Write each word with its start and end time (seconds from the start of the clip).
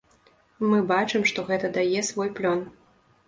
Мы 0.69 0.79
бачым, 0.91 1.27
што 1.31 1.45
гэта 1.51 1.69
дае 1.77 1.99
свой 2.09 2.29
плён. 2.39 2.65